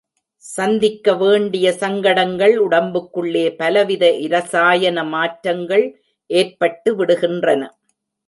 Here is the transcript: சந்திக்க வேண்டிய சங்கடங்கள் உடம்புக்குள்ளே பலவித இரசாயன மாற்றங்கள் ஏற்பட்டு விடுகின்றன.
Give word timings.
சந்திக்க 0.43 1.13
வேண்டிய 1.15 1.67
சங்கடங்கள் 1.73 2.55
உடம்புக்குள்ளே 2.67 3.43
பலவித 3.55 4.05
இரசாயன 4.27 5.03
மாற்றங்கள் 5.11 5.85
ஏற்பட்டு 6.29 6.91
விடுகின்றன. 6.99 7.61